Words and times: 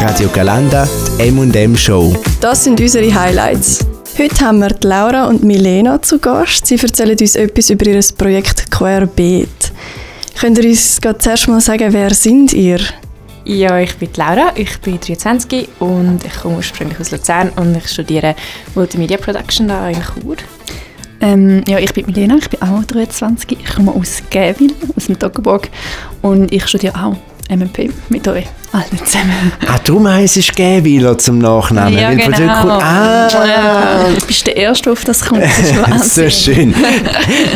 Radio 0.00 0.30
Galanda, 0.30 0.88
die 1.18 1.28
M&M 1.28 1.76
Show. 1.76 2.16
Das 2.40 2.64
sind 2.64 2.80
unsere 2.80 3.14
Highlights. 3.14 3.86
Heute 4.18 4.46
haben 4.46 4.60
wir 4.60 4.70
die 4.70 4.86
Laura 4.86 5.26
und 5.26 5.44
Milena 5.44 6.00
zu 6.00 6.18
Gast. 6.18 6.66
Sie 6.66 6.76
erzählen 6.76 7.18
uns 7.20 7.36
etwas 7.36 7.68
über 7.68 7.84
ihr 7.84 8.00
Projekt 8.16 8.70
Querbeet. 8.70 9.72
Könnt 10.40 10.56
ihr 10.58 10.70
uns 10.70 10.98
zuerst 11.18 11.48
mal 11.48 11.60
sagen, 11.60 11.92
wer 11.92 12.14
sind 12.14 12.54
ihr? 12.54 12.80
Ja, 13.44 13.78
ich 13.78 13.94
bin 13.98 14.08
Laura, 14.16 14.54
ich 14.54 14.80
bin 14.80 14.98
23 14.98 15.68
und 15.80 16.24
ich 16.24 16.34
komme 16.40 16.56
ursprünglich 16.56 16.98
aus 16.98 17.10
Luzern 17.10 17.50
und 17.56 17.76
ich 17.76 17.86
studiere 17.86 18.34
Multimedia 18.74 19.18
Production 19.18 19.68
da 19.68 19.86
in 19.90 20.00
Chur. 20.00 20.36
Ähm, 21.20 21.62
ja, 21.66 21.78
ich 21.78 21.92
bin 21.92 22.06
Milena, 22.06 22.38
ich 22.38 22.48
bin 22.48 22.62
auch 22.62 22.82
23, 22.84 23.58
ich 23.60 23.74
komme 23.74 23.92
aus 23.92 24.22
Gävil, 24.30 24.72
aus 24.96 25.08
dem 25.08 25.18
Toggenburg 25.18 25.68
und 26.22 26.50
ich 26.50 26.66
studiere 26.66 26.94
auch 26.94 27.16
MMP 27.50 27.90
mit 28.08 28.26
euch 28.28 28.46
allen 28.72 29.04
zusammen. 29.04 29.52
Ah, 29.66 29.78
darum 29.84 30.06
heisst 30.08 30.36
es 30.36 30.52
Gäwiler 30.52 31.18
zum 31.18 31.38
Nachnamen. 31.38 31.98
Ja, 31.98 32.14
genau. 32.14 32.36
kommt- 32.60 32.82
Ah, 32.82 34.06
du 34.18 34.24
bist 34.26 34.46
der 34.46 34.56
Erste, 34.56 34.92
auf 34.92 35.04
das 35.04 35.24
kommt. 35.24 35.42
Das 35.42 35.58
ist 36.06 36.14
so 36.14 36.30
schön. 36.30 36.72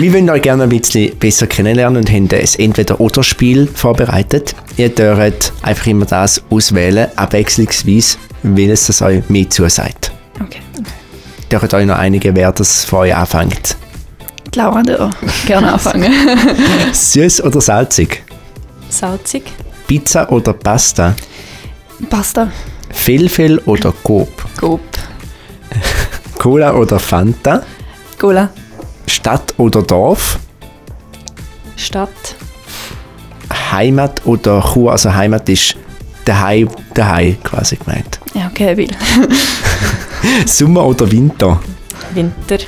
Wir 0.00 0.12
wollen 0.12 0.28
euch 0.30 0.42
gerne 0.42 0.64
ein 0.64 0.68
bisschen 0.68 1.16
besser 1.18 1.46
kennenlernen 1.46 1.98
und 1.98 2.10
haben 2.10 2.28
ein 2.32 2.48
Entweder-Oder-Spiel 2.58 3.68
vorbereitet. 3.72 4.56
Ihr 4.76 4.88
dürft 4.88 5.52
einfach 5.62 5.86
immer 5.86 6.06
das 6.06 6.42
auswählen, 6.50 7.06
abwechslungsweise, 7.16 8.18
welches 8.42 8.88
das 8.88 9.00
euch 9.02 9.22
mehr 9.28 9.48
zusagt. 9.48 10.10
Okay. 10.40 10.58
Ihr 11.50 11.58
dürft 11.60 11.72
euch 11.72 11.86
noch 11.86 11.98
einige, 11.98 12.34
wer 12.34 12.50
das 12.50 12.84
von 12.84 13.00
euch 13.00 13.14
anfängt. 13.14 13.76
Die 14.52 14.58
Laura 14.58 14.82
gerne 15.46 15.72
anfangen. 15.72 16.12
Süß 16.92 17.42
oder 17.44 17.60
salzig? 17.60 18.24
Salzig. 18.88 19.44
Pizza 19.86 20.30
oder 20.30 20.52
Pasta? 20.52 21.14
Pasta. 22.08 22.50
Felfel 22.90 23.58
oder 23.66 23.92
Coop? 24.02 24.44
Coop. 24.58 24.80
Cola 26.38 26.74
oder 26.74 26.98
Fanta? 26.98 27.62
Cola. 28.18 28.50
Stadt 29.06 29.54
oder 29.58 29.82
Dorf? 29.82 30.38
Stadt. 31.76 32.36
Heimat 33.72 34.24
oder 34.24 34.62
Chur? 34.72 34.92
Also 34.92 35.14
Heimat 35.14 35.48
ist 35.48 35.76
daheim, 36.24 36.68
daheim 36.94 37.36
quasi 37.42 37.76
gemeint. 37.76 38.20
Ja, 38.34 38.48
okay, 38.50 38.76
will. 38.76 38.90
Sommer 40.46 40.86
oder 40.86 41.10
Winter? 41.10 41.60
Winter. 42.14 42.58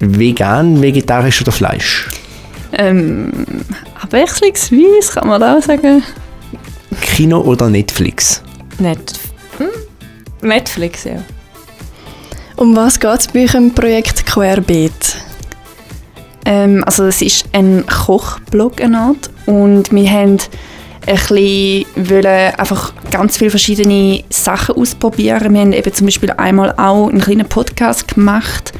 Vegan, 0.00 0.80
vegetarisch 0.82 1.42
oder 1.42 1.52
Fleisch? 1.52 2.10
Ähm, 2.72 3.32
abwechslungsweise 4.00 5.12
kann 5.14 5.28
man 5.28 5.40
da 5.40 5.56
auch 5.56 5.62
sagen. 5.62 6.02
Kino 7.06 7.40
oder 7.40 7.70
Netflix? 7.70 8.42
Net 8.78 9.14
hm? 9.58 9.68
Netflix, 10.42 11.04
ja. 11.04 11.22
Um 12.56 12.76
was 12.76 13.00
geht 13.00 13.20
es 13.20 13.28
bei 13.28 13.44
euch 13.44 13.54
im 13.54 13.72
Projekt 13.72 14.26
Querbeet? 14.26 15.16
Ähm, 16.44 16.84
also 16.84 17.04
es 17.06 17.22
ist 17.22 17.46
ein 17.52 17.84
Kochblog 17.86 18.80
eine 18.80 18.98
Art 18.98 19.30
und 19.46 19.92
wir 19.92 20.10
haben 20.10 20.38
ein 21.06 21.14
bisschen 21.16 21.86
wollen 21.96 22.54
einfach 22.56 22.92
ganz 23.10 23.36
viele 23.36 23.50
verschiedene 23.50 24.24
Sachen 24.28 24.76
ausprobieren. 24.76 25.54
Wir 25.54 25.60
haben 25.60 25.72
eben 25.72 25.92
zum 25.92 26.06
Beispiel 26.06 26.30
einmal 26.32 26.72
auch 26.76 27.08
einen 27.08 27.20
kleinen 27.20 27.48
Podcast 27.48 28.08
gemacht. 28.14 28.72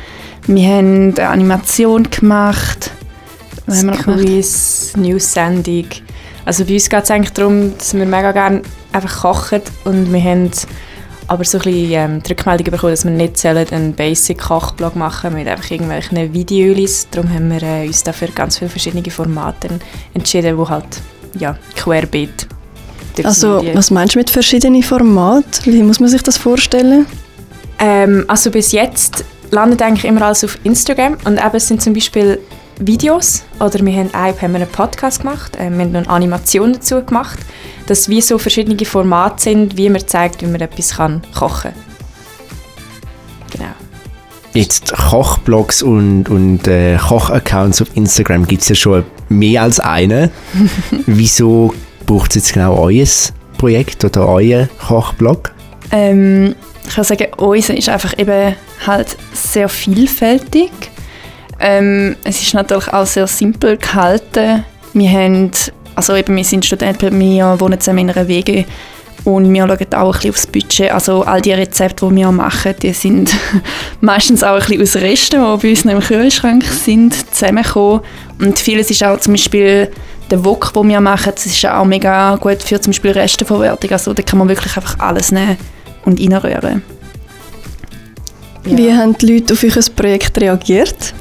Wir 0.47 0.69
haben 0.69 1.15
eine 1.17 1.29
Animation 1.29 2.09
gemacht. 2.11 2.91
Was 3.67 3.79
haben 3.79 3.87
wir 3.87 3.95
noch 3.95 4.05
gemacht? 4.05 4.21
Quiz, 4.21 4.93
News-Sendung. 4.97 5.87
Also 6.47 6.65
bei 6.65 6.75
uns 6.75 6.89
geht 6.89 7.03
es 7.03 7.11
eigentlich 7.11 7.33
darum, 7.33 7.77
dass 7.77 7.93
wir 7.93 8.07
mega 8.07 8.31
gerne 8.33 8.63
einfach 8.93 9.23
kochen 9.23 9.63
und 9.85 10.13
wir 10.13 10.23
haben 10.23 10.51
aber 11.29 11.45
so 11.45 11.59
ein 11.59 11.65
bisschen 11.65 11.91
ähm, 11.91 12.23
die 12.23 12.29
Rückmeldung 12.31 12.71
bekommen, 12.71 12.93
dass 12.93 13.05
wir 13.05 13.11
nicht 13.11 13.37
sollen 13.37 13.69
einen 13.71 13.95
Basic-Kochblog 13.95 14.95
machen 14.95 15.35
mit 15.35 15.49
einfach 15.49 15.69
irgendwelchen 15.73 16.33
Videos. 16.33 17.09
Darum 17.11 17.29
haben 17.35 17.51
wir 17.51 17.63
äh, 17.65 17.87
uns 17.89 18.05
dafür 18.05 18.29
ganz 18.29 18.59
viele 18.59 18.71
verschiedene 18.71 19.11
Formate 19.11 19.81
entschieden, 20.15 20.57
wo 20.57 20.69
halt 20.69 21.03
ja, 21.37 21.59
querbeet 21.75 22.47
Also, 23.25 23.61
was 23.75 23.91
meinst 23.91 24.15
du 24.15 24.21
mit 24.21 24.31
verschiedenen 24.31 24.85
Formaten? 24.85 25.73
Wie 25.73 25.83
muss 25.83 25.99
man 25.99 26.09
sich 26.09 26.23
das 26.23 26.39
vorstellen? 26.39 27.07
Ähm, 27.81 28.25
also 28.29 28.53
bis 28.53 28.71
jetzt 28.71 29.25
landet 29.51 29.83
eigentlich 29.83 30.05
immer 30.05 30.23
alles 30.23 30.45
auf 30.45 30.59
Instagram 30.63 31.17
und 31.25 31.39
eben 31.39 31.57
es 31.57 31.67
sind 31.67 31.83
zum 31.83 31.93
Beispiel 31.93 32.39
Videos 32.79 33.45
oder 33.59 33.85
wir 33.85 33.93
haben, 33.93 34.15
auch, 34.15 34.41
haben 34.43 34.53
wir 34.53 34.61
einen 34.61 34.69
Podcast 34.69 35.21
gemacht, 35.21 35.57
ähm, 35.59 35.79
wir 35.79 35.85
haben 35.85 35.93
noch 35.93 36.01
eine 36.01 36.11
Animation 36.11 36.75
dazu 36.75 37.03
gemacht, 37.03 37.39
dass 37.87 38.09
wie 38.09 38.21
so 38.21 38.39
verschiedene 38.39 38.85
Formate 38.85 39.43
sind, 39.43 39.77
wie 39.77 39.89
man 39.89 40.07
zeigt, 40.07 40.43
wie 40.43 40.47
man 40.47 40.61
etwas 40.61 40.97
kann 40.97 41.23
kochen 41.35 41.73
Genau. 43.51 43.71
Jetzt 44.53 44.93
Kochblogs 44.93 45.83
und, 45.83 46.29
und 46.29 46.67
äh, 46.67 46.97
Kochaccounts 46.97 47.83
auf 47.83 47.89
Instagram 47.95 48.47
gibt 48.47 48.63
es 48.63 48.69
ja 48.69 48.75
schon 48.75 49.05
mehr 49.29 49.63
als 49.63 49.81
einen. 49.81 50.31
Wieso 51.07 51.75
braucht 52.07 52.31
es 52.31 52.37
jetzt 52.37 52.53
genau 52.53 52.79
euer 52.79 53.07
Projekt 53.59 54.05
oder 54.05 54.29
euer 54.29 54.69
Kochblog? 54.87 55.53
Ähm, 55.93 56.55
ich 56.87 56.95
kann 56.95 57.05
sagen, 57.05 57.27
unser 57.37 57.77
ist 57.77 57.89
einfach 57.89 58.19
eben 58.19 58.55
halt 58.87 59.17
sehr 59.33 59.69
vielfältig. 59.69 60.71
Ähm, 61.61 62.17
es 62.25 62.43
ist 62.43 62.55
natürlich 62.55 62.93
auch 62.93 63.07
sehr 63.07 63.27
simpel 63.27 63.77
gehalten. 63.77 64.65
Wir 64.93 65.11
haben, 65.11 65.51
also 65.95 66.15
eben, 66.15 66.37
wir 66.37 66.45
sind 66.45 66.65
Studenten, 66.65 67.19
wir 67.19 67.59
wohnen 67.59 67.81
zusammen 67.81 68.01
in 68.01 68.11
einer 68.11 68.29
WG 68.29 68.65
und 69.25 69.53
wir 69.53 69.67
schauen 69.67 69.95
auch 69.95 70.07
ein 70.07 70.13
bisschen 70.13 70.31
aufs 70.31 70.47
Budget. 70.47 70.93
Also 70.93 71.23
all 71.23 71.41
die 71.41 71.53
Rezepte, 71.53 72.09
die 72.09 72.17
wir 72.17 72.31
machen, 72.31 72.75
die 72.81 72.93
sind 72.93 73.31
meistens 74.01 74.45
auch 74.45 74.55
ein 74.55 74.79
bisschen 74.79 74.83
aus 74.83 74.97
Resten, 74.97 75.41
die 75.41 75.63
bei 75.63 75.71
uns 75.71 75.85
im 75.85 76.01
Kühlschrank 76.01 76.65
sind, 76.65 77.35
zusammengekommen. 77.35 78.03
Und 78.39 78.59
vieles 78.59 78.91
ist 78.91 79.03
auch 79.03 79.19
zum 79.19 79.35
Beispiel 79.35 79.91
der 80.31 80.45
Wok, 80.45 80.73
den 80.73 80.89
wir 80.89 81.01
machen, 81.01 81.33
das 81.35 81.47
ist 81.47 81.67
auch 81.67 81.85
mega 81.85 82.37
gut 82.37 82.63
für 82.63 82.81
zum 82.81 82.93
Beispiel 82.93 83.13
Resteverwertung. 83.13 83.91
Also 83.91 84.13
da 84.13 84.23
kann 84.23 84.39
man 84.39 84.49
wirklich 84.49 84.77
einfach 84.77 84.99
alles 84.99 85.33
nehmen 85.33 85.57
und 86.05 86.21
reinrühren. 86.21 86.83
Wie 88.65 88.93
haben 88.93 89.17
die 89.19 89.35
Leute 89.35 89.53
auf 89.53 89.63
euer 89.63 89.95
Projekt 89.95 90.41
reagiert? 90.41 91.15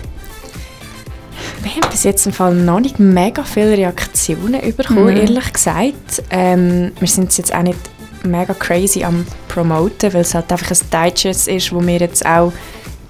Wir 1.66 1.72
haben 1.82 1.90
bis 1.90 2.04
jetzt 2.04 2.26
im 2.28 2.32
Fall 2.32 2.54
noch 2.54 2.80
nicht 2.80 3.00
mega 3.00 3.44
viele 3.44 3.76
Reaktionen 3.76 4.62
bekommen, 4.76 5.06
Mhm. 5.16 5.18
ehrlich 5.18 5.52
gesagt. 5.52 6.22
Ähm, 6.30 6.92
wir 7.00 7.08
sind 7.08 7.36
jetzt 7.36 7.54
auch 7.56 7.64
nicht 7.64 7.80
mega 8.24 8.54
crazy 8.54 9.04
am 9.04 9.26
Promoten, 9.48 10.14
weil 10.14 10.22
es 10.22 10.36
halt 10.36 10.52
einfach 10.52 10.70
ein 10.72 11.10
Digest 11.12 11.48
ist, 11.48 11.74
wo 11.74 11.82
wir 11.86 11.98
jetzt 11.98 12.24
auch 12.24 12.54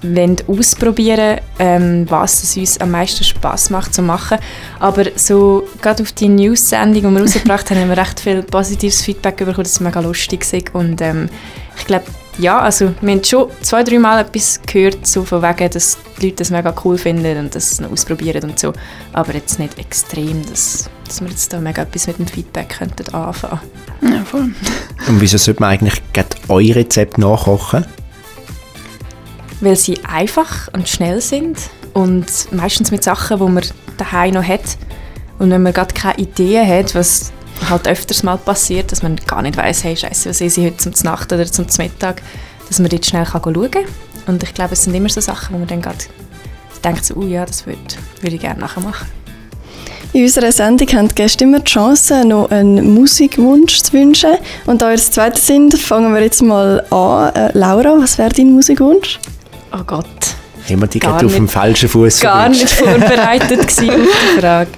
wollen 0.01 0.37
ausprobieren 0.47 1.39
ähm, 1.59 2.05
was 2.09 2.43
es 2.43 2.55
uns 2.57 2.77
am 2.79 2.91
meisten 2.91 3.23
Spaß 3.23 3.71
macht 3.71 3.93
zu 3.93 4.01
machen. 4.03 4.37
Aber 4.79 5.03
so 5.15 5.67
gerade 5.81 6.03
auf 6.03 6.11
die 6.13 6.29
News-Sendung, 6.29 7.01
die 7.01 7.09
wir 7.09 7.21
rausgebracht 7.23 7.69
haben, 7.71 7.79
haben 7.81 7.89
wir 7.89 7.97
recht 7.97 8.19
viel 8.21 8.41
positives 8.43 9.01
Feedback 9.01 9.37
bekommen, 9.37 9.63
dass 9.63 9.71
es 9.73 9.79
mega 9.81 9.99
lustig 9.99 10.45
war. 10.53 10.79
Und 10.81 11.01
ähm, 11.01 11.27
ich 11.77 11.85
glaube, 11.87 12.05
ja, 12.37 12.59
also 12.59 12.93
wir 13.01 13.13
haben 13.13 13.23
schon 13.23 13.49
zwei, 13.61 13.83
drei 13.83 13.99
Mal 13.99 14.21
etwas 14.21 14.59
gehört, 14.65 15.05
so 15.07 15.23
von 15.23 15.41
wegen, 15.41 15.69
dass 15.69 15.97
die 16.19 16.27
Leute 16.27 16.37
das 16.37 16.49
mega 16.49 16.73
cool 16.83 16.97
finden 16.97 17.37
und 17.37 17.55
das 17.55 17.79
noch 17.79 17.91
ausprobieren 17.91 18.43
und 18.49 18.59
so. 18.59 18.73
Aber 19.13 19.33
jetzt 19.33 19.59
nicht 19.59 19.79
extrem, 19.79 20.45
dass, 20.49 20.89
dass 21.05 21.21
wir 21.21 21.29
jetzt 21.29 21.53
da 21.53 21.59
mega 21.59 21.83
etwas 21.83 22.07
mit 22.07 22.19
dem 22.19 22.27
Feedback 22.27 22.69
könnten 22.77 23.13
anfangen. 23.13 23.59
Ja, 24.01 24.23
voll. 24.23 24.51
Und 25.07 25.21
wieso 25.21 25.37
sollte 25.37 25.61
man 25.61 25.71
eigentlich 25.71 26.01
gerade 26.13 26.29
euer 26.49 26.75
Rezept 26.75 27.17
nachkochen? 27.17 27.85
Weil 29.61 29.77
sie 29.77 30.03
einfach 30.03 30.67
und 30.73 30.89
schnell 30.89 31.21
sind 31.21 31.57
und 31.93 32.51
meistens 32.51 32.91
mit 32.91 33.03
Sachen, 33.03 33.39
die 33.39 33.51
man 33.51 33.63
daheim 33.97 34.33
noch 34.33 34.43
hat. 34.43 34.77
Und 35.39 35.51
wenn 35.51 35.63
man 35.63 35.73
gerade 35.73 35.93
keine 35.93 36.17
Idee 36.17 36.65
hat, 36.65 36.95
was 36.95 37.31
halt 37.69 37.87
öfters 37.87 38.23
mal 38.23 38.37
passiert, 38.37 38.91
dass 38.91 39.01
man 39.03 39.15
gar 39.27 39.41
nicht 39.41 39.57
weiß, 39.57 39.83
hey, 39.83 39.95
scheiße, 39.95 40.29
was 40.29 40.41
esse 40.41 40.61
ich 40.61 40.67
heute 40.67 40.77
zum 40.77 40.93
Nacht 41.03 41.31
oder 41.31 41.45
zum 41.45 41.65
Mittag, 41.77 42.21
dass 42.67 42.79
man 42.79 42.89
dort 42.89 43.05
schnell 43.05 43.25
kann 43.25 43.41
schauen 43.43 43.71
kann. 43.71 43.85
Und 44.27 44.43
ich 44.43 44.53
glaube, 44.53 44.73
es 44.73 44.83
sind 44.83 44.93
immer 44.93 45.09
so 45.09 45.21
Sachen, 45.21 45.53
wo 45.53 45.59
man 45.59 45.67
dann 45.67 45.81
gerade 45.81 45.97
denkt, 46.83 47.05
so, 47.05 47.15
oh 47.15 47.23
ja, 47.23 47.45
das 47.45 47.65
würde 47.65 47.79
würd 48.21 48.33
ich 48.33 48.39
gerne 48.41 48.59
nachher 48.59 48.81
machen. 48.81 49.07
In 50.13 50.23
unserer 50.23 50.51
Sendung 50.51 50.87
haben 50.93 51.09
die 51.09 51.15
Gäste 51.15 51.43
immer 51.43 51.59
die 51.59 51.65
Chance, 51.65 52.23
noch 52.25 52.49
einen 52.49 52.93
Musikwunsch 52.93 53.81
zu 53.81 53.91
wünschen. 53.93 54.35
Und 54.65 54.81
da 54.81 54.87
wir 54.89 54.95
das 54.95 55.11
zweite 55.11 55.39
sind, 55.39 55.77
fangen 55.77 56.13
wir 56.13 56.21
jetzt 56.21 56.41
mal 56.41 56.85
an. 56.89 57.35
Äh, 57.35 57.51
Laura, 57.57 57.97
was 57.99 58.17
wäre 58.17 58.29
dein 58.29 58.53
Musikwunsch? 58.53 59.19
Oh 59.73 59.83
Gott. 59.85 60.05
Wir 60.67 60.77
die 60.87 60.99
Gar 60.99 61.11
gerade 61.11 61.25
auf 61.25 61.33
dem 61.33 61.43
nicht. 61.43 61.53
falschen 61.53 61.89
Fuß 61.89 62.21
gar 62.21 62.47
nicht 62.49 62.67
vorbereitet 62.69 63.59
auf 63.59 63.75
die 63.75 63.91
Frage. 64.39 64.69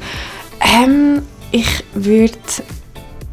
Ähm, 0.59 1.21
ich 1.51 1.83
würde 1.94 2.38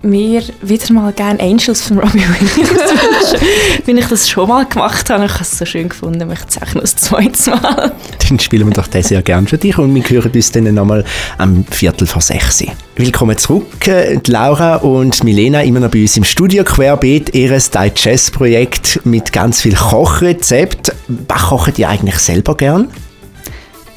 mir 0.05 0.43
wieder 0.61 0.93
mal 0.93 1.12
gerne 1.12 1.40
Angels 1.40 1.81
von 1.82 1.99
Robbie 1.99 2.20
Williams 2.20 2.56
wünschen. 2.56 3.46
Wenn 3.87 3.99
ich 3.99 4.06
das 4.06 4.28
schon 4.28 4.49
mal 4.49 4.66
gemacht 4.66 5.08
habe, 5.08 5.25
ich 5.25 5.32
habe 5.32 5.43
es 5.43 5.58
so 5.58 5.64
schön 5.64 5.88
gefunden, 5.88 6.28
möchte 6.28 6.46
es 6.49 6.62
auch 6.62 6.75
noch 6.75 6.82
das 6.82 6.96
zweite 6.96 7.50
Mal. 7.50 7.93
Dann 8.28 8.38
spielen 8.38 8.69
wir 8.69 8.75
doch 8.75 8.87
das 8.87 9.08
sehr 9.08 9.22
gerne 9.22 9.46
für 9.46 9.58
dich 9.58 9.78
und 9.78 9.94
wir 9.94 10.02
hören 10.02 10.31
uns 10.31 10.52
dann 10.52 10.75
nochmal 10.75 11.05
am 11.38 11.64
Viertel 11.70 12.06
vor 12.06 12.20
sechs. 12.20 12.62
Willkommen 12.96 13.37
zurück, 13.38 13.88
äh, 13.88 14.20
Laura 14.26 14.76
und 14.76 15.25
Milena, 15.25 15.62
immer 15.62 15.81
noch 15.81 15.90
bei 15.90 16.02
uns 16.02 16.16
im 16.16 16.25
Studio 16.25 16.64
Querbeet, 16.64 17.34
ihr 17.34 17.58
Digest-Projekt 17.58 19.00
mit 19.05 19.32
ganz 19.32 19.62
viel 19.62 19.75
Kochrezept. 19.75 20.93
Was 21.28 21.43
kochen 21.44 21.75
die 21.75 21.87
eigentlich 21.87 22.19
selber 22.19 22.56
gern? 22.56 22.88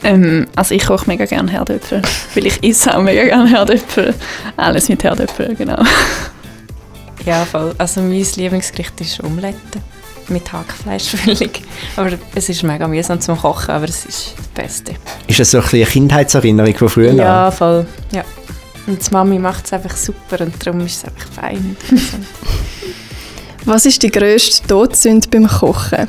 Ähm, 0.04 0.48
also 0.56 0.76
ich 0.76 0.86
koche 0.86 1.08
mega 1.08 1.26
gerne 1.26 1.52
Herdöpfel, 1.52 2.02
weil 2.36 2.46
ich 2.46 2.64
esse 2.64 2.96
auch 2.96 3.02
mega 3.02 3.24
gerne 3.24 3.50
Herdöpfel. 3.50 4.14
Alles 4.56 4.90
mit 4.90 5.04
Herdöpfel, 5.04 5.56
genau. 5.56 5.82
Ja, 7.26 7.46
voll. 7.46 7.74
Also 7.78 8.02
mein 8.02 8.26
Lieblingsgericht 8.36 9.02
ist 9.02 9.24
Omelette 9.24 9.82
mit 10.30 10.52
Hackfleischfüllung. 10.52 11.52
Aber 11.96 12.12
es 12.36 12.50
ist 12.50 12.64
mega 12.64 12.88
mühsam 12.88 13.20
zum 13.20 13.38
Kochen, 13.38 13.72
aber 13.72 13.86
es 13.86 14.06
ist 14.06 14.34
das 14.38 14.48
Beste. 14.48 14.94
Ist 15.28 15.40
das 15.40 15.52
so 15.52 15.60
ein 15.60 15.66
eine 15.72 15.86
Kindheitserinnerung 15.86 16.76
von 16.76 16.90
früher? 16.90 17.14
Ja, 17.14 17.52
voll. 17.52 17.86
Ja. 18.12 18.24
Und 18.88 19.06
die 19.06 19.12
Mami 19.12 19.40
macht 19.40 19.66
es 19.66 19.74
einfach 19.74 19.96
super 19.96 20.42
und 20.42 20.66
darum 20.66 20.86
ist 20.86 20.98
es 20.98 21.06
einfach 21.06 21.28
fein. 21.32 21.76
Was 23.66 23.86
ist 23.86 24.02
die 24.02 24.10
grösste 24.10 24.66
Todsünde 24.68 25.28
beim 25.30 25.48
Kochen? 25.48 26.08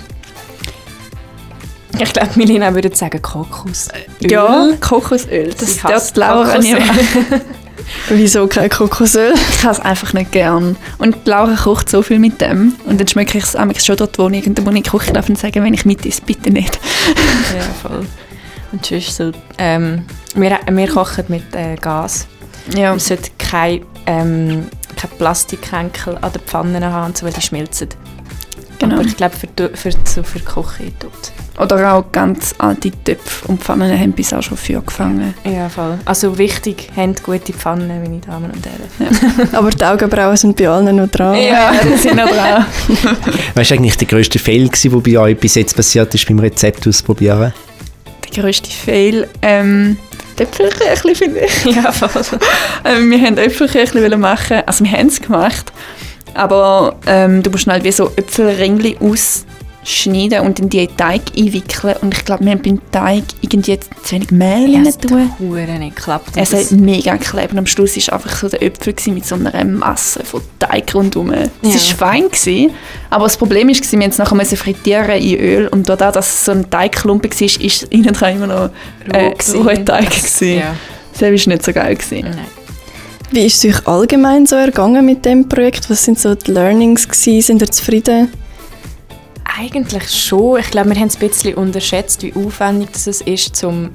Ich 2.01 2.13
glaube, 2.13 2.31
Milena 2.37 2.75
würde 2.75 2.95
sagen 2.95 3.21
Kokosöl. 3.21 4.07
Ja, 4.21 4.71
Kokosöl. 4.81 5.55
Das 5.59 5.79
darf 5.79 6.15
Laura 6.17 6.59
nicht 6.59 6.77
Wieso 8.11 8.47
kein 8.47 8.69
Kokosöl? 8.69 9.35
Ich 9.35 9.63
habe 9.63 9.73
es 9.73 9.81
einfach 9.81 10.13
nicht 10.13 10.33
gern. 10.33 10.77
Und 10.99 11.27
Laura 11.27 11.55
kocht 11.57 11.89
so 11.89 12.03
viel 12.03 12.19
mit 12.19 12.41
dem. 12.41 12.75
Und 12.85 13.01
dann 13.01 13.09
schmecke 13.09 13.39
ich 13.39 13.45
es 13.45 13.55
manchmal 13.55 13.81
schon 13.81 13.97
dort, 13.97 14.19
wo 14.19 14.29
ich 14.29 14.47
in 14.47 14.55
der 14.55 14.67
Wohnung 14.67 14.83
koche 14.83 15.13
darf 15.13 15.29
und 15.29 15.39
sagen, 15.39 15.65
wenn 15.65 15.75
ich 15.75 15.85
mit 15.85 16.05
ist, 16.07 16.27
bitte 16.27 16.51
nicht. 16.51 16.79
Ja, 17.57 17.63
voll. 17.83 18.07
Und 18.73 18.85
sonst 18.85 19.17
so, 19.17 19.33
ähm, 19.57 20.05
wir, 20.35 20.59
wir 20.71 20.89
kochen 20.89 21.25
mit 21.29 21.55
äh, 21.55 21.77
Gas. 21.77 22.27
Ja. 22.77 22.91
Man 22.91 22.99
sollte 22.99 23.31
kein, 23.39 23.83
ähm, 24.07 24.67
kein 24.97 25.11
Plastikhenkel 25.17 26.19
an 26.21 26.33
den 26.33 26.43
Pfannen 26.43 26.85
haben, 26.85 27.15
so, 27.15 27.25
weil 27.25 27.33
die 27.33 27.41
schmelzen. 27.41 27.89
Genau. 28.79 28.97
Aber 28.97 29.05
ich 29.05 29.17
glaube, 29.17 29.35
für, 29.35 29.71
für, 29.75 29.91
so 30.05 30.23
für 30.23 30.39
die 30.39 30.45
Küche 30.45 30.93
tut. 30.99 31.33
Oder 31.59 31.93
auch 31.93 32.13
ganz 32.13 32.55
alte 32.59 32.93
Töpfe 33.03 33.49
und 33.49 33.63
Pfannen 33.63 33.99
haben 33.99 34.13
bis 34.13 34.33
auch 34.33 34.43
schon 34.43 34.57
Feuer 34.57 34.81
gefangen. 34.81 35.35
Ja, 35.45 35.69
voll. 35.69 35.99
Also 36.05 36.39
wichtig, 36.39 36.89
habt 36.97 37.23
gute 37.25 37.53
Pfannen, 37.53 37.89
meine 37.89 38.21
Damen 38.21 38.51
und 38.53 38.65
Herren. 38.65 39.49
Aber 39.53 39.71
die 39.71 39.85
Augenbrauen 39.85 40.37
sind 40.37 40.57
bei 40.57 40.69
allen 40.69 40.95
noch 40.95 41.09
dran. 41.09 41.37
das 41.91 42.03
sind 42.03 42.17
noch 42.17 42.31
dran. 42.31 42.65
Was 43.55 43.71
war 43.71 43.77
eigentlich 43.77 43.97
der 43.97 44.07
grösste 44.07 44.39
Fail, 44.39 44.69
gewesen, 44.69 44.93
der 44.93 45.01
bei 45.01 45.19
euch 45.19 45.37
bis 45.37 45.57
jetzt 45.57 45.75
passiert 45.75 46.15
ist 46.15 46.29
beim 46.29 46.39
Rezept 46.39 46.87
ausprobieren? 46.87 47.53
Der 48.25 48.43
grösste 48.43 48.71
Fail, 48.71 49.27
ähm, 49.43 49.97
die 50.39 50.45
Äpfelkirchli 50.45 51.15
finde 51.17 51.41
ich. 51.41 51.65
ja, 51.77 51.91
voll. 51.91 52.11
Ähm, 52.85 53.11
wir 53.11 53.21
wollten 53.21 53.39
Äpfelkirchli 53.39 54.17
machen, 54.17 54.63
also 54.65 54.85
wir 54.85 54.93
haben 54.93 55.09
es 55.09 55.21
gemacht, 55.21 55.73
aber 56.35 56.97
ähm, 57.07 57.43
du 57.43 57.51
musst 57.51 57.65
schnell 57.65 57.83
wie 57.83 57.91
so 57.91 58.13
Äpfelringli 58.15 58.97
ausschneiden 59.83 60.41
und 60.41 60.59
in 60.61 60.69
die 60.69 60.87
Teig 60.87 61.23
einwickeln 61.37 61.95
und 62.03 62.15
ich 62.15 62.25
glaube, 62.25 62.45
wir 62.45 62.53
haben 62.53 62.63
beim 62.63 62.81
Teig 62.91 63.25
irgendwie 63.41 63.79
zu 63.81 64.13
wenig 64.13 64.31
Mehl 64.31 64.69
Ja, 64.71 64.79
rein 64.79 64.87
es 64.87 64.99
tun. 64.99 65.31
nicht 65.39 65.97
geklappt. 65.97 66.31
Es 66.37 66.53
hat 66.53 66.71
mega 66.73 67.17
geklebt 67.17 67.53
und 67.53 67.59
am 67.59 67.67
Schluss 67.67 67.97
war 67.97 68.15
einfach 68.15 68.37
so 68.37 68.49
der 68.49 68.63
Äpfel 68.63 68.93
gewesen 68.93 69.15
mit 69.15 69.25
so 69.27 69.35
einer 69.37 69.65
Masse 69.65 70.25
von 70.25 70.43
Teig 70.59 70.95
rundherum. 70.95 71.33
Es 71.33 71.51
Ja. 71.63 71.99
war 71.99 72.09
fein, 72.13 72.25
gewesen, 72.31 72.71
aber 73.11 73.25
das 73.25 73.37
Problem 73.37 73.69
war, 73.69 73.75
wir 73.75 73.79
mussten 73.99 74.03
es 74.03 74.19
nachher 74.19 74.35
müssen 74.37 74.57
frittieren 74.57 75.11
in 75.21 75.39
Öl 75.39 75.69
und 75.69 75.89
dadurch, 75.89 76.13
dass 76.13 76.29
es 76.35 76.45
so 76.45 76.53
ein 76.53 76.69
Teigklumpen 76.69 77.31
war, 77.31 77.65
ist 77.65 77.83
innen 77.85 78.13
dran 78.13 78.37
immer 78.37 78.47
noch 78.47 78.71
äh, 79.13 79.31
gewesen. 79.33 79.63
roher 79.63 79.85
Teig. 79.85 80.11
Gewesen. 80.11 80.59
Ja. 80.59 80.75
Das 81.13 81.23
war 81.23 81.31
nicht 81.31 81.65
so 81.65 81.73
geil. 81.73 81.97
Gewesen. 81.97 82.29
Nein. 82.31 82.47
Wie 83.31 83.45
ist 83.45 83.63
es 83.65 83.75
euch 83.77 83.87
allgemein 83.87 84.47
so 84.47 84.57
ergangen 84.57 85.05
mit 85.05 85.25
dem 85.25 85.49
Projekt? 85.49 85.91
Was 85.91 86.05
sind 86.05 86.19
so 86.19 86.35
die 86.35 86.51
Learnings 86.51 87.07
gewesen? 87.09 87.43
Sind 87.43 87.63
ihr 87.63 87.71
zufrieden? 87.71 88.31
Eigentlich 89.57 90.11
schon. 90.11 90.61
Ich 90.61 90.71
glaube, 90.71 90.91
wir 90.91 90.97
haben 90.97 91.09
es 91.09 91.17
ein 91.17 91.29
bisschen 91.29 91.55
unterschätzt, 91.55 92.23
wie 92.23 92.35
aufwendig 92.35 92.91
es 92.95 93.07
ist, 93.07 93.57
zum, 93.57 93.91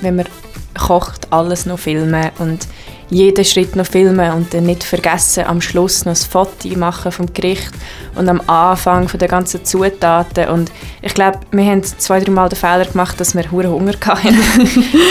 wenn 0.00 0.16
man 0.16 0.26
kocht, 0.74 1.32
alles 1.32 1.66
noch 1.66 1.78
filmen 1.78 2.30
und 2.38 2.66
jeden 3.10 3.44
Schritt 3.44 3.76
noch 3.76 3.86
filmen 3.86 4.32
und 4.32 4.54
dann 4.54 4.64
nicht 4.64 4.82
vergessen, 4.82 5.44
am 5.44 5.60
Schluss 5.60 6.04
noch 6.04 6.12
ein 6.12 6.16
Foto 6.16 6.68
machen 6.76 7.12
vom 7.12 7.32
Gericht 7.32 7.70
und 8.14 8.28
am 8.28 8.40
Anfang 8.46 9.08
von 9.08 9.20
der 9.20 9.28
ganzen 9.28 9.64
Zutaten. 9.64 10.48
Und 10.48 10.72
ich 11.02 11.14
glaube, 11.14 11.38
wir 11.52 11.64
haben 11.64 11.84
zwei, 11.84 12.20
drei 12.20 12.32
Mal 12.32 12.48
den 12.48 12.56
Fehler 12.56 12.86
gemacht, 12.86 13.20
dass 13.20 13.34
wir 13.34 13.50
hure 13.50 13.68
Hunger 13.68 13.94
hatten, 14.06 14.36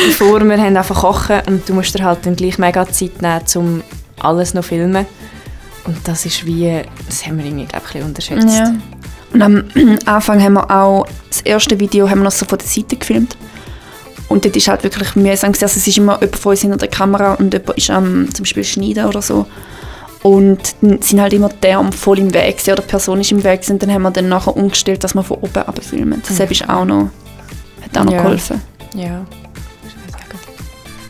bevor 0.08 0.44
wir 0.44 0.58
haben 0.58 0.76
einfach 0.76 1.02
kochen 1.02 1.42
und 1.48 1.70
du 1.70 1.74
musst 1.74 1.98
dir 1.98 2.04
halt 2.04 2.26
dann 2.26 2.36
gleich 2.36 2.58
mega 2.58 2.88
Zeit 2.88 3.22
nehmen, 3.22 3.42
um 3.56 3.84
alles 4.20 4.54
noch 4.54 4.66
filmen. 4.66 5.06
Und 5.86 5.98
das 6.08 6.26
ist 6.26 6.46
wie, 6.46 6.82
das 7.06 7.26
haben 7.26 7.38
wir 7.38 7.46
irgendwie, 7.46 7.66
glaube 7.66 7.86
ich, 7.90 7.96
ein 7.96 8.14
bisschen 8.14 8.38
unterschätzt. 8.38 8.58
Ja. 8.58 8.74
Und 9.34 9.42
am 9.42 9.64
Anfang 10.06 10.42
haben 10.42 10.54
wir 10.54 10.70
auch 10.70 11.06
das 11.30 11.42
erste 11.42 11.80
Video 11.80 12.10
haben 12.10 12.20
wir 12.20 12.26
noch 12.26 12.32
so 12.32 12.46
von 12.46 12.58
der 12.60 12.68
Seite 12.68 12.96
gefilmt. 12.96 13.36
Und 14.30 14.46
dort 14.46 14.56
ist 14.56 14.68
halt 14.68 14.84
wirklich 14.84 15.16
mühsam. 15.16 15.52
Also 15.52 15.66
es 15.66 15.88
ist 15.88 15.98
immer 15.98 16.14
jemand 16.22 16.38
von 16.38 16.52
uns 16.52 16.62
hinter 16.62 16.78
der 16.78 16.88
Kamera 16.88 17.34
und 17.36 17.54
jemand 17.54 17.78
ist 17.78 17.90
am 17.90 18.34
zum 18.34 18.44
Beispiel 18.44 18.64
schneiden 18.64 19.06
oder 19.06 19.22
so. 19.22 19.46
Und 20.22 20.76
dann 20.82 21.02
sind 21.02 21.20
halt 21.20 21.34
immer 21.34 21.50
Arme 21.66 21.92
voll 21.92 22.20
im 22.20 22.34
Weg 22.34 22.58
gewesen, 22.58 22.72
oder 22.72 22.82
die 22.82 22.88
Person 22.88 23.20
ist 23.20 23.32
im 23.32 23.44
Weg 23.44 23.62
gewesen. 23.62 23.74
und 23.74 23.84
dann 23.84 23.92
haben 23.94 24.04
wir 24.04 24.12
dann 24.12 24.30
nachher 24.30 24.56
umgestellt, 24.56 25.04
dass 25.04 25.14
wir 25.16 25.24
von 25.24 25.38
oben 25.38 25.62
runter 25.62 25.82
filmen. 25.82 26.22
Das 26.28 26.40
ist 26.40 26.70
auch 26.70 26.86
noch, 26.86 27.10
hat 27.82 27.98
auch 27.98 28.06
noch 28.06 28.14
Ja. 28.14 28.22
geholfen. 28.22 28.62
Ja. 28.96 29.26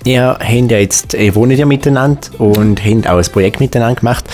Ihr 0.05 0.37
habt 0.39 0.71
ja 0.71 0.77
jetzt, 0.79 1.13
ihr 1.13 1.33
wohnt 1.35 1.53
ja 1.53 1.65
miteinander 1.65 2.27
und 2.39 2.83
habt 2.83 3.07
auch 3.07 3.17
ein 3.17 3.31
Projekt 3.31 3.59
miteinander 3.59 3.95
gemacht. 3.95 4.25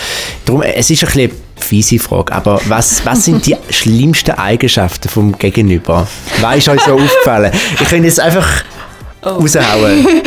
Darum, 0.45 0.61
es 0.63 0.89
ist 0.89 1.03
ein 1.03 1.07
bisschen 1.07 1.31
fiese 1.59 1.99
Frage, 1.99 2.33
aber 2.33 2.61
was, 2.67 3.05
was 3.05 3.25
sind 3.25 3.45
die 3.45 3.55
schlimmsten 3.69 4.31
Eigenschaften 4.31 5.09
vom 5.09 5.37
Gegenüber? 5.37 6.07
Was 6.41 6.57
ist 6.57 6.69
euch 6.69 6.81
so 6.81 6.93
aufgefallen? 6.93 7.51
Ich 7.79 7.87
könnte 7.87 8.07
jetzt 8.07 8.19
einfach 8.19 8.63
raushauen. 9.25 10.05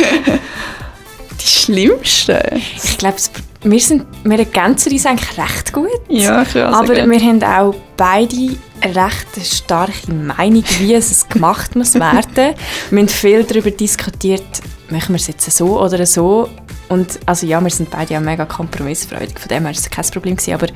Die 1.39 1.49
schlimmste? 1.49 2.41
Ich 2.81 2.97
glaube, 2.97 3.17
wir, 3.63 3.79
sind, 3.79 4.05
wir 4.23 4.39
ergänzen 4.39 4.93
uns 4.93 5.05
eigentlich 5.05 5.37
recht 5.37 5.73
gut. 5.73 5.89
Ja, 6.07 6.43
ich 6.43 6.55
Aber 6.55 6.95
wir 6.95 7.19
haben 7.19 7.43
auch 7.43 7.75
beide 7.97 8.55
eine 8.81 8.95
recht 8.95 9.45
starke 9.45 10.11
Meinung, 10.11 10.63
wie 10.79 10.93
es 10.93 11.27
gemacht 11.27 11.75
muss 11.75 11.95
werden. 11.95 12.55
wir 12.91 12.99
haben 12.99 13.09
viel 13.09 13.43
darüber 13.43 13.71
diskutiert, 13.71 14.43
machen 14.89 15.09
wir 15.09 15.19
es 15.19 15.27
jetzt 15.27 15.51
so 15.51 15.79
oder 15.81 16.05
so. 16.05 16.49
Und 16.89 17.19
also 17.25 17.47
ja, 17.47 17.61
wir 17.61 17.69
sind 17.69 17.89
beide 17.89 18.17
auch 18.17 18.21
mega 18.21 18.45
kompromissfreudig, 18.45 19.39
von 19.39 19.47
dem 19.47 19.63
her 19.63 19.65
war 19.65 19.71
es 19.71 19.89
kein 19.89 20.05
Problem. 20.05 20.35
Gewesen, 20.35 20.53
aber 20.53 20.67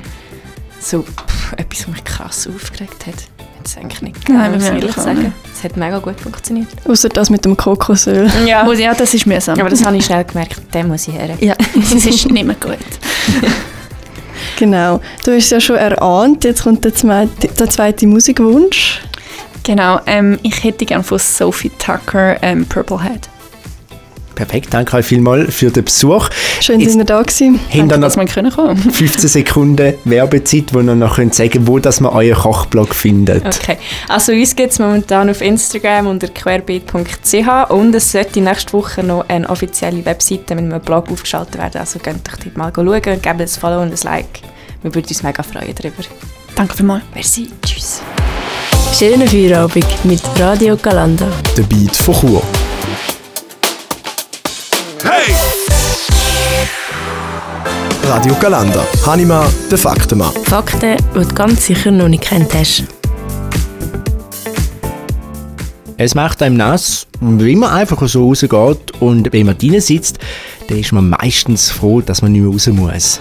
so 0.80 1.02
pff, 1.02 1.52
etwas, 1.56 1.80
was 1.80 1.88
mich 1.88 2.04
krass 2.04 2.46
aufgeregt 2.48 3.06
hat, 3.06 3.14
hat 3.14 3.66
es 3.66 3.76
eigentlich 3.76 4.02
nicht 4.02 4.28
Nein, 4.28 4.52
muss 4.52 4.64
ich 4.64 4.68
ehrlich 4.70 4.92
sagen. 4.94 5.32
Es 5.54 5.64
hat 5.64 5.76
mega 5.76 5.98
gut 5.98 6.20
funktioniert. 6.20 6.68
Außer 6.86 7.08
das 7.08 7.30
mit 7.30 7.44
dem 7.44 7.56
Kokosöl. 7.56 8.30
Ja. 8.46 8.64
Muss- 8.64 8.78
ja, 8.78 8.94
das 8.94 9.12
ist 9.14 9.26
mühsam. 9.26 9.58
Aber 9.58 9.68
das 9.70 9.84
habe 9.84 9.96
ich 9.96 10.04
schnell 10.04 10.24
gemerkt, 10.24 10.60
dem 10.74 10.88
muss 10.88 11.08
ich 11.08 11.14
her. 11.14 11.36
ja, 11.40 11.54
das 11.74 11.92
ist 12.06 12.30
nicht 12.30 12.46
mehr 12.46 12.56
gut. 12.56 12.78
Genau. 14.58 15.00
Du 15.24 15.30
hast 15.32 15.44
es 15.44 15.50
ja 15.50 15.60
schon 15.60 15.76
erahnt, 15.76 16.42
jetzt 16.44 16.64
kommt 16.64 16.84
der 16.84 16.92
zweite, 16.94 17.46
der 17.48 17.70
zweite 17.70 18.06
Musikwunsch. 18.08 19.00
Genau, 19.62 20.00
ähm, 20.06 20.38
ich 20.42 20.64
hätte 20.64 20.84
gerne 20.84 21.04
von 21.04 21.18
Sophie 21.18 21.70
Tucker 21.78 22.42
ähm, 22.42 22.66
Purple 22.66 23.00
Head. 23.02 23.28
Perfekt, 24.38 24.72
danke 24.72 24.96
euch 24.96 25.04
vielmals 25.04 25.52
für 25.52 25.68
den 25.68 25.82
Besuch. 25.82 26.28
Schön, 26.60 26.78
dass 26.78 26.94
ihr 26.94 27.04
da 27.04 27.20
gewesen. 27.22 27.58
ihr 27.72 27.80
Danke, 27.80 27.98
dass 27.98 28.16
wir 28.16 28.24
können 28.26 28.52
kommen 28.52 28.76
15 28.92 29.28
Sekunden 29.28 29.94
Werbezeit, 30.04 30.72
wo 30.72 30.78
ihr 30.78 30.94
noch 30.94 31.16
könnt 31.16 31.34
sagen 31.34 31.66
wo 31.66 31.80
dass 31.80 31.98
man 31.98 32.12
euren 32.12 32.40
Kochblog 32.40 32.94
findet. 32.94 33.44
Okay, 33.44 33.78
also 34.06 34.30
uns 34.30 34.54
gibt 34.54 34.70
es 34.70 34.78
momentan 34.78 35.28
auf 35.28 35.40
Instagram 35.40 36.06
unter 36.06 36.28
querbeet.ch 36.28 37.70
und 37.70 37.92
es 37.96 38.12
sollte 38.12 38.40
nächste 38.40 38.74
Woche 38.74 39.02
noch 39.02 39.28
eine 39.28 39.50
offizielle 39.50 40.04
Webseite 40.04 40.54
mit 40.54 40.72
einem 40.72 40.80
Blog 40.82 41.10
aufgeschaltet 41.10 41.58
werden. 41.58 41.80
Also 41.80 41.98
könnt 41.98 42.28
ihr 42.28 42.38
dort 42.44 42.56
mal 42.56 42.72
schauen, 42.72 43.02
gebt 43.02 43.26
ein 43.26 43.48
Follow 43.48 43.82
und 43.82 43.90
ein 43.90 43.98
Like. 44.04 44.42
Wir 44.82 44.94
würden 44.94 45.08
uns 45.08 45.22
mega 45.24 45.42
freuen 45.42 45.74
darüber. 45.74 46.04
Danke 46.54 46.76
vielmals. 46.76 47.02
Merci, 47.12 47.48
tschüss. 47.66 48.02
Schönen 48.96 49.26
Feierabend 49.26 50.04
mit 50.04 50.22
Radio 50.38 50.76
Galanda. 50.76 51.26
Der 51.56 51.64
Beat 51.64 51.96
von 51.96 52.14
Chur. 52.14 52.42
Radio 58.08 58.34
Galanda. 58.40 58.82
Hanima, 59.04 59.46
der 59.70 59.76
Faktenmann. 59.76 60.32
Fakten, 60.44 60.96
die 61.14 61.20
du 61.20 61.34
ganz 61.34 61.66
sicher 61.66 61.90
noch 61.90 62.08
nicht 62.08 62.24
kennt 62.24 62.54
hast. 62.54 62.84
Es 65.98 66.14
macht 66.14 66.40
einem 66.40 66.56
nass, 66.56 67.06
wenn 67.20 67.58
man 67.58 67.70
einfach 67.70 68.08
so 68.08 68.28
rausgeht 68.28 68.92
und 69.00 69.30
wenn 69.30 69.44
man 69.44 69.58
drinnen 69.58 69.82
sitzt, 69.82 70.20
dann 70.68 70.78
ist 70.78 70.90
man 70.92 71.10
meistens 71.10 71.70
froh, 71.70 72.00
dass 72.00 72.22
man 72.22 72.32
nicht 72.32 72.40
mehr 72.40 72.50
raus 72.50 72.66
muss. 72.68 73.20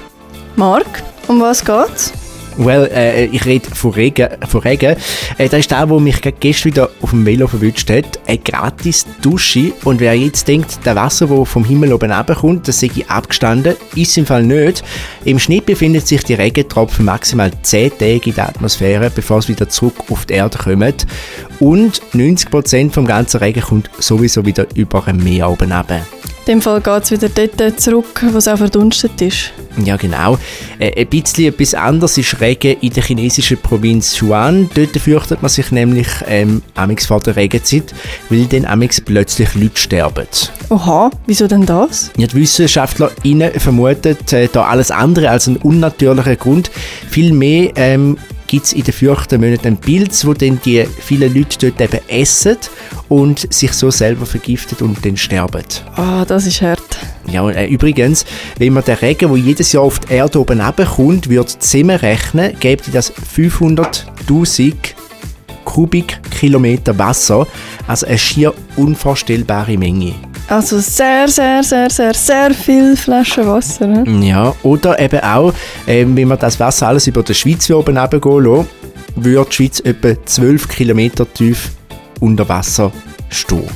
Marc, 0.56 1.03
um 1.27 1.41
was 1.41 1.65
geht's? 1.65 2.13
Well, 2.58 2.90
äh, 2.94 3.26
ich 3.26 3.46
rede 3.46 3.70
von 3.74 3.92
Regen. 3.92 4.30
Von 4.48 4.62
Regen. 4.62 4.96
Äh, 5.38 5.50
das 5.50 5.60
ist 5.60 5.72
der, 5.72 5.86
der 5.86 6.00
mich 6.00 6.22
gestern 6.40 6.72
wieder 6.72 6.90
auf 7.02 7.12
dem 7.12 7.26
Velo 7.26 7.48
verwünscht 7.48 7.90
hat. 7.90 8.20
Eine 8.28 8.40
gratis 8.40 9.06
Dusche. 9.22 9.74
Und 9.84 10.00
wer 10.00 10.16
jetzt 10.16 10.48
denkt, 10.48 10.86
der 10.86 10.96
Wasser, 10.96 11.28
das 11.28 11.50
vom 11.50 11.64
Himmel 11.64 11.94
oben 11.94 12.12
runterkommt, 12.12 12.68
das 12.68 12.80
sei 12.80 12.90
abgestanden, 13.08 13.76
ist 13.96 14.18
im 14.18 14.26
Fall 14.26 14.44
nicht. 14.44 14.84
Im 15.24 15.40
Schnitt 15.40 15.66
befindet 15.66 16.08
sich 16.08 16.24
die 16.24 16.34
Regentropfen 16.34 17.06
maximal 17.06 17.52
10 17.62 17.92
Tage 17.92 18.22
in 18.30 18.36
der 18.36 18.50
Atmosphäre, 18.50 19.12
bevor 19.14 19.42
sie 19.42 19.50
wieder 19.50 19.70
zurück 19.70 19.96
auf 20.10 20.26
die 20.26 20.34
Erde 20.34 20.58
kommen. 20.58 20.94
Und 21.60 22.02
90% 22.14 22.92
vom 22.92 23.06
ganzen 23.06 23.38
Regen 23.38 23.62
kommt 23.62 23.90
sowieso 24.00 24.46
wieder 24.46 24.66
über 24.76 25.08
ein 25.08 25.18
Meer 25.18 25.50
oben 25.50 25.72
runter. 25.72 26.02
In 26.48 26.54
dem 26.54 26.62
Fall 26.62 26.80
geht 26.80 27.04
es 27.04 27.12
wieder 27.12 27.27
dort 27.27 27.82
zurück, 27.82 28.24
wo 28.32 28.38
es 28.38 28.48
auch 28.48 28.58
verdunstet 28.58 29.22
ist. 29.22 29.51
Ja, 29.84 29.98
genau. 29.98 30.38
Äh, 30.80 31.01
ein 31.01 31.08
bisschen 31.08 31.54
etwas 31.54 31.74
anderes 31.74 32.18
ist 32.18 32.39
Regen 32.39 32.77
in 32.80 32.94
der 32.94 33.04
chinesischen 33.04 33.58
Provinz 33.58 34.22
Huan. 34.22 34.70
Dort 34.74 34.96
fürchtet 34.96 35.42
man 35.42 35.50
sich 35.50 35.72
nämlich 35.72 36.08
ähm, 36.25 36.62
amix 36.75 37.08
vor 37.08 37.20
der 37.20 37.36
Regenzeit, 37.36 37.94
weil 38.30 38.46
dann 38.46 38.63
amix 38.63 39.01
plötzlich 39.01 39.56
Leute 39.56 39.75
sterben. 39.77 40.25
Oha, 40.70 41.12
wieso 41.25 41.48
denn 41.48 41.66
das? 41.66 42.12
Ja, 42.16 42.27
die 42.27 42.36
WissenschaftlerInnen 42.36 43.60
vermuten 43.60 44.16
äh, 44.32 44.48
da 44.50 44.68
alles 44.68 44.89
andere 44.89 45.30
als 45.30 45.50
einen 45.50 45.58
unnatürlichen 45.58 46.38
Grund. 46.38 46.72
Vielmehr 47.10 47.74
ähm, 47.75 48.18
gibt 48.48 48.66
es 48.66 48.74
in 48.74 48.84
den 48.84 48.94
fürchten 48.94 49.42
Monaten 49.42 49.68
einen 49.68 49.77
Pilz, 49.77 50.25
wo 50.25 50.34
dann 50.34 50.60
die 50.63 50.86
vielen 50.86 51.34
Leute 51.34 51.72
dort 51.72 51.82
eben 51.82 52.08
essen 52.08 52.58
und 53.10 53.54
sich 53.54 53.74
so 53.74 53.92
selber 53.92 54.25
vergiftet 54.25 54.82
und 54.82 55.06
dann 55.06 55.18
sterben. 55.18 55.63
Ah, 55.96 56.25
das 56.25 56.46
ist 56.46 56.62
hart. 56.62 56.98
Ja, 57.30 57.42
und, 57.42 57.56
äh, 57.56 57.68
übrigens, 57.68 58.25
wenn 58.58 58.74
man 58.74 58.84
den 58.84 58.96
Regen, 58.96 59.30
der 59.30 59.38
jedes 59.38 59.72
Jahr 59.74 59.84
auf 59.84 60.00
die 60.00 60.13
Erde 60.13 60.39
oben 60.39 60.62
kommt, 60.96 61.30
würde 61.30 61.58
zusammenrechnen, 61.60 62.58
gäbe 62.60 62.84
das 62.92 63.13
500'000 63.13 64.74
Kubikkilometer 65.66 66.98
Wasser, 66.98 67.46
also 67.88 68.06
eine 68.06 68.18
schier 68.18 68.54
unvorstellbare 68.77 69.77
Menge. 69.77 70.16
Also 70.50 70.80
sehr, 70.80 71.27
sehr, 71.27 71.62
sehr, 71.62 71.89
sehr, 71.89 72.13
sehr 72.13 72.54
viel 72.54 72.96
Flaschen 72.96 73.48
Wasser. 73.48 73.86
Ne? 73.86 74.25
Ja, 74.25 74.56
oder 74.63 74.98
eben 75.00 75.20
auch, 75.20 75.54
ähm, 75.86 76.16
wenn 76.16 76.30
man 76.30 76.39
das 76.39 76.60
Wasser 76.60 76.88
alles 76.88 77.08
über 77.08 77.22
der 77.22 77.34
Schweiz 77.34 77.70
oben 77.70 77.98
runtergehen 77.98 78.44
lassen, 78.46 78.68
würde 79.16 79.50
die 79.50 79.56
Schweiz 79.56 79.80
etwa 79.82 80.13
12 80.25 80.70
Kilometer 80.70 81.32
tief 81.34 81.72
unter 82.22 82.48
Wasser 82.48 82.92
stehen. 83.30 83.68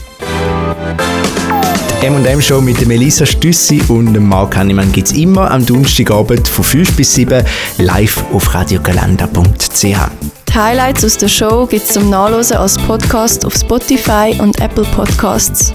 M&M 2.02 2.42
Show 2.42 2.62
mit 2.62 2.84
Melissa 2.88 3.26
Stüssi 3.28 3.80
und 3.90 4.18
Marc 4.20 4.56
Hannemann 4.56 4.92
gibt 4.92 5.10
es 5.10 5.14
immer 5.14 5.52
am 5.52 5.64
Donnerstagabend 5.64 6.48
von 6.48 6.66
5 6.66 6.96
bis 6.96 7.14
7 7.14 7.44
live 7.78 8.24
auf 8.34 8.56
radiogalanda.ch. 8.56 9.84
Die 9.84 10.54
Highlights 10.54 11.06
aus 11.06 11.18
der 11.18 11.28
Show 11.28 11.68
gibt 11.68 11.86
es 11.86 11.94
zum 11.94 12.10
Nachlesen 12.10 12.58
als 12.58 12.78
Podcast 12.80 13.46
auf 13.46 13.54
Spotify 13.54 14.36
und 14.40 14.60
Apple 14.60 14.86
Podcasts. 14.96 15.74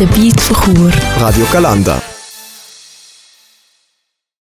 Der 0.00 0.06
Beat 0.06 0.40
von 0.40 0.74
Chur. 0.74 0.90
Radio 1.20 1.46
Galanda. 1.52 2.13